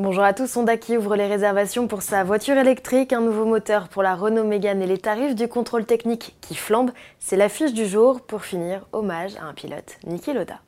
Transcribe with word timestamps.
Bonjour 0.00 0.24
à 0.24 0.32
tous, 0.32 0.56
Honda 0.56 0.76
qui 0.76 0.96
ouvre 0.96 1.14
les 1.14 1.28
réservations 1.28 1.86
pour 1.86 2.02
sa 2.02 2.24
voiture 2.24 2.56
électrique, 2.56 3.12
un 3.12 3.20
nouveau 3.20 3.44
moteur 3.44 3.88
pour 3.88 4.02
la 4.02 4.16
Renault 4.16 4.42
Mégane 4.42 4.82
et 4.82 4.88
les 4.88 4.98
tarifs 4.98 5.36
du 5.36 5.46
contrôle 5.46 5.84
technique 5.84 6.34
qui 6.40 6.56
flambent. 6.56 6.90
C'est 7.20 7.36
l'affiche 7.36 7.72
du 7.72 7.86
jour. 7.86 8.20
Pour 8.20 8.42
finir, 8.42 8.88
hommage 8.90 9.36
à 9.36 9.44
un 9.44 9.54
pilote, 9.54 9.98
Niki 10.04 10.32
Loda. 10.32 10.63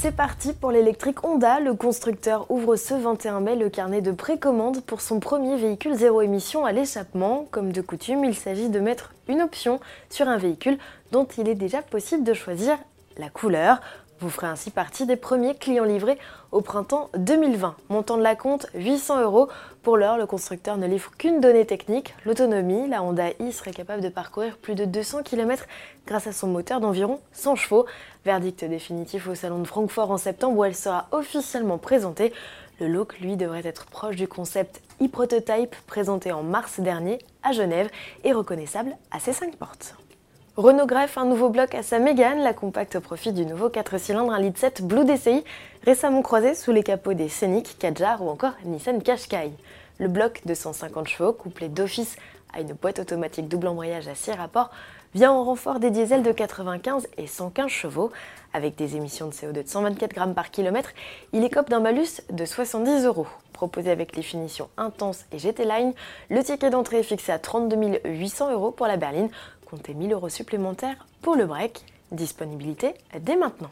C'est 0.00 0.14
parti 0.14 0.52
pour 0.52 0.70
l'électrique 0.70 1.24
Honda. 1.24 1.58
Le 1.58 1.74
constructeur 1.74 2.48
ouvre 2.52 2.76
ce 2.76 2.94
21 2.94 3.40
mai 3.40 3.56
le 3.56 3.68
carnet 3.68 4.00
de 4.00 4.12
précommande 4.12 4.80
pour 4.82 5.00
son 5.00 5.18
premier 5.18 5.56
véhicule 5.56 5.96
zéro 5.96 6.22
émission 6.22 6.64
à 6.64 6.70
l'échappement. 6.70 7.48
Comme 7.50 7.72
de 7.72 7.80
coutume, 7.80 8.24
il 8.24 8.36
s'agit 8.36 8.68
de 8.68 8.78
mettre 8.78 9.12
une 9.26 9.42
option 9.42 9.80
sur 10.08 10.28
un 10.28 10.36
véhicule 10.36 10.78
dont 11.10 11.26
il 11.36 11.48
est 11.48 11.56
déjà 11.56 11.82
possible 11.82 12.22
de 12.22 12.32
choisir 12.32 12.78
la 13.16 13.28
couleur. 13.28 13.80
Vous 14.20 14.30
ferez 14.30 14.48
ainsi 14.48 14.72
partie 14.72 15.06
des 15.06 15.14
premiers 15.14 15.54
clients 15.54 15.84
livrés 15.84 16.18
au 16.50 16.60
printemps 16.60 17.08
2020. 17.16 17.76
Montant 17.88 18.16
de 18.16 18.22
la 18.22 18.34
compte 18.34 18.66
800 18.74 19.22
euros. 19.22 19.48
Pour 19.82 19.96
l'heure, 19.96 20.18
le 20.18 20.26
constructeur 20.26 20.76
ne 20.76 20.88
livre 20.88 21.12
qu'une 21.16 21.40
donnée 21.40 21.64
technique, 21.64 22.14
l'autonomie. 22.24 22.88
La 22.88 23.04
Honda 23.04 23.28
i 23.38 23.52
serait 23.52 23.70
capable 23.70 24.02
de 24.02 24.08
parcourir 24.08 24.56
plus 24.56 24.74
de 24.74 24.84
200 24.84 25.22
km 25.22 25.66
grâce 26.04 26.26
à 26.26 26.32
son 26.32 26.48
moteur 26.48 26.80
d'environ 26.80 27.20
100 27.32 27.54
chevaux. 27.54 27.86
Verdict 28.24 28.64
définitif 28.64 29.28
au 29.28 29.36
salon 29.36 29.60
de 29.60 29.66
Francfort 29.68 30.10
en 30.10 30.18
septembre 30.18 30.58
où 30.58 30.64
elle 30.64 30.74
sera 30.74 31.06
officiellement 31.12 31.78
présentée. 31.78 32.32
Le 32.80 32.88
look, 32.88 33.20
lui, 33.20 33.36
devrait 33.36 33.64
être 33.64 33.86
proche 33.86 34.16
du 34.16 34.26
concept 34.26 34.82
e-prototype 35.00 35.76
présenté 35.86 36.32
en 36.32 36.42
mars 36.42 36.80
dernier 36.80 37.18
à 37.44 37.52
Genève 37.52 37.88
et 38.24 38.32
reconnaissable 38.32 38.96
à 39.12 39.20
ses 39.20 39.32
5 39.32 39.54
portes. 39.54 39.94
Renault 40.58 40.86
greffe 40.86 41.18
un 41.18 41.24
nouveau 41.24 41.50
bloc 41.50 41.72
à 41.76 41.84
sa 41.84 42.00
Mégane, 42.00 42.40
la 42.40 42.52
compacte 42.52 42.96
au 42.96 43.00
profit 43.00 43.32
du 43.32 43.46
nouveau 43.46 43.68
4 43.68 43.96
cylindres 43.96 44.32
1 44.32 44.40
litre 44.40 44.58
7 44.58 44.82
Blue 44.82 45.04
DCI, 45.04 45.44
récemment 45.84 46.20
croisé 46.20 46.56
sous 46.56 46.72
les 46.72 46.82
capots 46.82 47.14
des 47.14 47.28
Scénic, 47.28 47.78
Kadjar 47.78 48.24
ou 48.24 48.28
encore 48.28 48.54
Nissan 48.64 49.00
Qashqai. 49.00 49.52
Le 50.00 50.08
bloc 50.08 50.42
de 50.46 50.54
150 50.54 51.06
chevaux, 51.06 51.32
couplé 51.32 51.68
d'office 51.68 52.16
à 52.52 52.60
une 52.60 52.72
boîte 52.72 52.98
automatique 52.98 53.46
double 53.46 53.68
embrayage 53.68 54.08
à 54.08 54.16
6 54.16 54.32
rapports, 54.32 54.70
vient 55.14 55.30
en 55.30 55.44
renfort 55.44 55.78
des 55.78 55.90
diesels 55.90 56.24
de 56.24 56.32
95 56.32 57.06
et 57.18 57.28
115 57.28 57.68
chevaux. 57.68 58.10
Avec 58.52 58.74
des 58.74 58.96
émissions 58.96 59.28
de 59.28 59.32
CO2 59.32 59.52
de 59.52 59.62
124 59.64 60.12
grammes 60.12 60.34
par 60.34 60.50
kilomètre, 60.50 60.90
il 61.32 61.44
écope 61.44 61.70
d'un 61.70 61.78
malus 61.78 62.22
de 62.30 62.44
70 62.44 63.04
euros. 63.04 63.28
Proposé 63.52 63.90
avec 63.90 64.16
les 64.16 64.22
finitions 64.22 64.68
Intense 64.76 65.24
et 65.32 65.38
GT 65.38 65.64
Line, 65.64 65.92
le 66.30 66.42
ticket 66.42 66.70
d'entrée 66.70 67.00
est 67.00 67.02
fixé 67.02 67.32
à 67.32 67.38
32 67.38 68.00
800 68.04 68.52
euros 68.52 68.70
pour 68.70 68.86
la 68.86 68.96
berline, 68.96 69.28
comptez 69.68 69.94
1000 69.94 70.12
euros 70.12 70.28
supplémentaires 70.28 71.06
pour 71.22 71.36
le 71.36 71.46
break. 71.46 71.84
Disponibilité 72.10 72.94
dès 73.20 73.36
maintenant. 73.36 73.70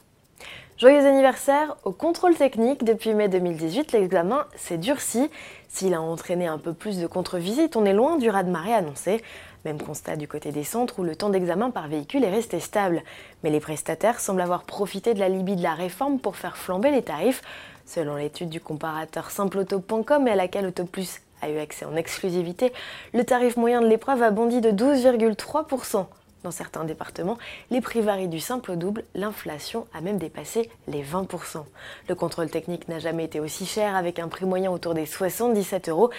Joyeux 0.78 1.06
anniversaire 1.06 1.74
au 1.84 1.92
contrôle 1.92 2.34
technique. 2.34 2.84
Depuis 2.84 3.14
mai 3.14 3.28
2018, 3.30 3.92
l'examen 3.92 4.44
s'est 4.56 4.76
durci. 4.76 5.30
S'il 5.68 5.94
a 5.94 6.02
entraîné 6.02 6.46
un 6.46 6.58
peu 6.58 6.74
plus 6.74 6.98
de 6.98 7.06
contre-visites, 7.06 7.76
on 7.76 7.86
est 7.86 7.94
loin 7.94 8.18
du 8.18 8.28
raz-de-marée 8.28 8.74
annoncé. 8.74 9.22
Même 9.64 9.80
constat 9.80 10.16
du 10.16 10.28
côté 10.28 10.52
des 10.52 10.64
centres 10.64 10.98
où 10.98 11.02
le 11.02 11.16
temps 11.16 11.30
d'examen 11.30 11.70
par 11.70 11.88
véhicule 11.88 12.24
est 12.24 12.30
resté 12.30 12.60
stable. 12.60 13.02
Mais 13.42 13.48
les 13.48 13.60
prestataires 13.60 14.20
semblent 14.20 14.42
avoir 14.42 14.64
profité 14.64 15.14
de 15.14 15.18
la 15.18 15.30
libye 15.30 15.56
de 15.56 15.62
la 15.62 15.72
réforme 15.72 16.18
pour 16.18 16.36
faire 16.36 16.58
flamber 16.58 16.90
les 16.90 17.02
tarifs. 17.02 17.40
Selon 17.86 18.16
l'étude 18.16 18.50
du 18.50 18.60
comparateur 18.60 19.30
simpleauto.com 19.30 20.28
et 20.28 20.32
à 20.32 20.36
laquelle 20.36 20.66
Autoplus 20.66 21.20
a 21.42 21.50
eu 21.50 21.58
accès 21.58 21.84
en 21.84 21.96
exclusivité, 21.96 22.72
le 23.14 23.24
tarif 23.24 23.56
moyen 23.56 23.80
de 23.80 23.86
l'épreuve 23.86 24.22
a 24.22 24.30
bondi 24.30 24.60
de 24.60 24.70
12,3%. 24.70 26.06
Dans 26.46 26.50
certains 26.52 26.84
départements, 26.84 27.38
les 27.72 27.80
prix 27.80 28.00
varient 28.00 28.28
du 28.28 28.38
simple 28.38 28.70
au 28.70 28.76
double, 28.76 29.02
l'inflation 29.16 29.88
a 29.92 30.00
même 30.00 30.18
dépassé 30.18 30.70
les 30.86 31.02
20%. 31.02 31.64
Le 32.08 32.14
contrôle 32.14 32.50
technique 32.50 32.86
n'a 32.86 33.00
jamais 33.00 33.24
été 33.24 33.40
aussi 33.40 33.66
cher 33.66 33.96
avec 33.96 34.20
un 34.20 34.28
prix 34.28 34.46
moyen 34.46 34.70
autour 34.70 34.94
des 34.94 35.06
77 35.06 35.88
euros. 35.88 36.10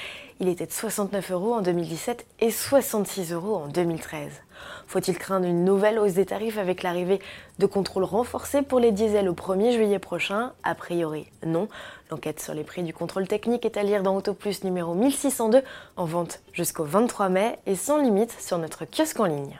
Il 0.42 0.50
était 0.50 0.66
de 0.66 0.74
69 0.74 1.32
euros 1.32 1.54
en 1.54 1.62
2017 1.62 2.26
et 2.42 2.52
66 2.52 3.32
euros 3.32 3.56
en 3.56 3.68
2013. 3.68 4.42
Faut-il 4.88 5.18
craindre 5.18 5.46
une 5.46 5.66
nouvelle 5.66 6.00
hausse 6.00 6.14
des 6.14 6.26
tarifs 6.26 6.58
avec 6.58 6.84
l'arrivée 6.84 7.20
de 7.60 7.66
contrôles 7.66 8.04
renforcés 8.04 8.62
pour 8.62 8.80
les 8.80 8.92
diesels 8.92 9.28
au 9.28 9.34
1er 9.34 9.74
juillet 9.74 10.00
prochain? 10.00 10.54
A 10.64 10.76
priori, 10.76 11.28
non. 11.46 11.68
L'enquête 12.10 12.40
sur 12.40 12.54
les 12.54 12.64
prix 12.64 12.84
du 12.84 12.94
contrôle 12.94 13.28
technique 13.28 13.66
est 13.66 13.78
à 13.78 13.84
lire 13.84 14.04
dans 14.04 14.16
Autoplus 14.16 14.64
numéro 14.64 14.94
1602 14.94 15.62
en 15.98 16.06
vente 16.06 16.40
jusqu'au 16.54 16.86
23 16.86 17.30
mai 17.30 17.60
et 17.66 17.76
sans 17.76 18.02
limite 18.02 18.36
sur 18.40 18.58
notre 18.58 18.86
kiosque 18.86 19.20
en 19.20 19.26
ligne. 19.26 19.60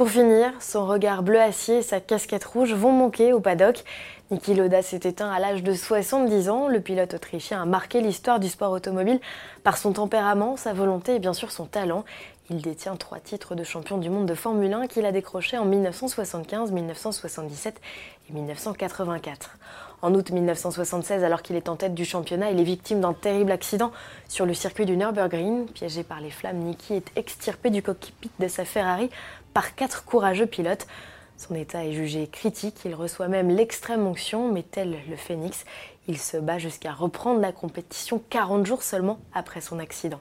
Pour 0.00 0.08
finir, 0.08 0.52
son 0.60 0.86
regard 0.86 1.22
bleu 1.22 1.38
acier 1.38 1.78
et 1.78 1.82
sa 1.82 2.00
casquette 2.00 2.44
rouge 2.44 2.72
vont 2.72 2.92
manquer 2.92 3.34
au 3.34 3.40
paddock. 3.40 3.84
Niki 4.30 4.54
Loda 4.54 4.80
s'est 4.80 5.00
éteint 5.02 5.30
à 5.30 5.38
l'âge 5.38 5.62
de 5.62 5.74
70 5.74 6.48
ans. 6.48 6.68
Le 6.68 6.80
pilote 6.80 7.12
autrichien 7.12 7.60
a 7.60 7.66
marqué 7.66 8.00
l'histoire 8.00 8.40
du 8.40 8.48
sport 8.48 8.72
automobile 8.72 9.20
par 9.62 9.76
son 9.76 9.92
tempérament, 9.92 10.56
sa 10.56 10.72
volonté 10.72 11.16
et 11.16 11.18
bien 11.18 11.34
sûr 11.34 11.50
son 11.50 11.66
talent. 11.66 12.04
Il 12.52 12.62
détient 12.62 12.96
trois 12.96 13.20
titres 13.20 13.54
de 13.54 13.62
champion 13.62 13.96
du 13.96 14.10
monde 14.10 14.26
de 14.26 14.34
Formule 14.34 14.72
1 14.72 14.88
qu'il 14.88 15.06
a 15.06 15.12
décrochés 15.12 15.56
en 15.56 15.64
1975, 15.64 16.72
1977 16.72 17.80
et 18.28 18.32
1984. 18.32 19.56
En 20.02 20.12
août 20.14 20.30
1976, 20.32 21.22
alors 21.22 21.42
qu'il 21.42 21.54
est 21.54 21.68
en 21.68 21.76
tête 21.76 21.94
du 21.94 22.04
championnat, 22.04 22.50
il 22.50 22.58
est 22.58 22.64
victime 22.64 23.00
d'un 23.00 23.12
terrible 23.12 23.52
accident 23.52 23.92
sur 24.28 24.46
le 24.46 24.54
circuit 24.54 24.84
du 24.84 24.96
Nürburgring. 24.96 25.66
Piégé 25.66 26.02
par 26.02 26.20
les 26.20 26.30
flammes, 26.30 26.58
Niki 26.58 26.94
est 26.94 27.12
extirpé 27.14 27.70
du 27.70 27.84
cockpit 27.84 28.32
de 28.40 28.48
sa 28.48 28.64
Ferrari 28.64 29.10
par 29.54 29.76
quatre 29.76 30.04
courageux 30.04 30.46
pilotes. 30.46 30.88
Son 31.36 31.54
état 31.54 31.84
est 31.84 31.92
jugé 31.92 32.26
critique, 32.26 32.80
il 32.84 32.96
reçoit 32.96 33.28
même 33.28 33.48
l'extrême 33.48 34.04
onction, 34.04 34.50
mais 34.50 34.64
tel 34.64 34.96
le 35.08 35.16
phénix, 35.16 35.64
il 36.08 36.18
se 36.18 36.36
bat 36.36 36.58
jusqu'à 36.58 36.90
reprendre 36.90 37.40
la 37.40 37.52
compétition 37.52 38.20
40 38.28 38.66
jours 38.66 38.82
seulement 38.82 39.20
après 39.32 39.60
son 39.60 39.78
accident. 39.78 40.20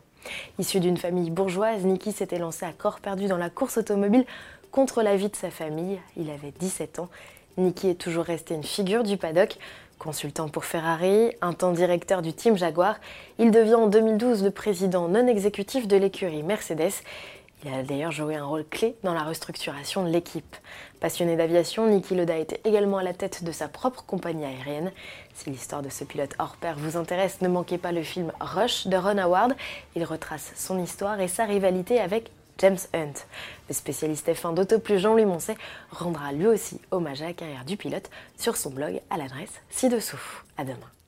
Issu 0.58 0.80
d'une 0.80 0.98
famille 0.98 1.30
bourgeoise, 1.30 1.86
Niki 1.86 2.12
s'était 2.12 2.40
lancé 2.40 2.66
à 2.66 2.72
corps 2.72 3.00
perdu 3.00 3.28
dans 3.28 3.38
la 3.38 3.50
course 3.50 3.78
automobile 3.78 4.26
contre 4.72 5.02
la 5.02 5.16
vie 5.16 5.30
de 5.30 5.36
sa 5.36 5.50
famille. 5.50 6.00
Il 6.18 6.30
avait 6.30 6.54
17 6.60 7.00
ans. 7.00 7.10
Niki 7.58 7.90
est 7.90 7.96
toujours 7.96 8.26
resté 8.26 8.54
une 8.56 8.64
figure 8.64 9.04
du 9.04 9.18
paddock. 9.18 9.58
Consultant 9.98 10.48
pour 10.48 10.64
Ferrari, 10.64 11.34
un 11.42 11.52
temps 11.52 11.74
directeur 11.74 12.22
du 12.22 12.32
team 12.32 12.58
Jaguar, 12.58 12.96
il 13.38 13.52
devient 13.52 13.76
en 13.76 13.88
2012 13.88 14.46
le 14.46 14.52
président 14.52 15.10
non 15.10 15.28
exécutif 15.28 15.90
de 15.90 15.98
l'écurie 15.98 16.42
Mercedes 16.42 16.94
il 17.64 17.74
a 17.74 17.84
d'ailleurs 17.84 18.12
joué 18.12 18.36
un 18.36 18.46
rôle 18.46 18.66
clé 18.66 18.96
dans 19.04 19.14
la 19.14 19.24
restructuration 19.24 20.04
de 20.04 20.10
l'équipe. 20.10 20.56
Passionné 21.00 21.36
d'aviation, 21.36 21.88
Niki 21.88 22.16
Loda 22.16 22.38
était 22.38 22.62
également 22.64 22.98
à 22.98 23.04
la 23.04 23.14
tête 23.14 23.44
de 23.44 23.52
sa 23.52 23.68
propre 23.68 24.04
compagnie 24.06 24.46
aérienne. 24.46 24.92
Si 25.34 25.50
l'histoire 25.50 25.82
de 25.82 25.90
ce 25.90 26.04
pilote 26.04 26.36
hors 26.40 26.56
pair 26.56 26.76
vous 26.78 26.98
intéresse, 26.98 27.42
ne 27.42 27.48
manquez 27.48 27.78
pas 27.78 27.92
le 27.92 28.04
film 28.04 28.32
Rush 28.40 28.88
de 28.88 28.96
Ron 28.96 29.18
Howard. 29.18 29.56
Il 29.96 30.04
retrace 30.04 30.54
son 30.56 30.82
histoire 30.82 31.20
et 31.20 31.28
sa 31.28 31.46
rivalité 31.46 32.00
avec 32.00 32.32
James 32.60 32.78
Hunt. 32.94 33.14
Le 33.68 33.74
spécialiste 33.74 34.28
F1 34.28 34.54
d'Autoplus 34.54 35.00
Jean-Louis 35.00 35.26
Moncey 35.26 35.56
rendra 35.92 36.32
lui 36.32 36.48
aussi 36.48 36.80
hommage 36.92 37.22
à 37.22 37.28
la 37.28 37.34
carrière 37.34 37.66
du 37.66 37.78
pilote 37.78 38.10
sur 38.38 38.58
son 38.58 38.70
blog 38.70 39.02
à 39.10 39.18
l'adresse 39.18 39.62
ci-dessous. 39.70 40.44
À 40.58 40.64
demain. 40.64 40.99